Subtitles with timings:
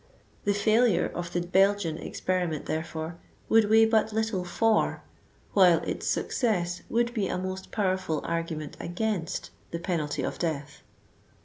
[0.45, 3.19] The failure of the Bel 99 gian experiment, therefore,
[3.49, 5.01] would weigh but little /or,
[5.53, 10.81] while its success would be a most powerful argument against the penalty of death.